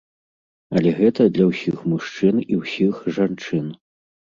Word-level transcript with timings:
Але 0.79 0.93
гэта 1.01 1.21
для 1.37 1.45
ўсіх 1.51 1.77
мужчын 1.95 2.35
і 2.51 2.61
ўсіх 2.65 2.93
жанчын. 3.23 3.75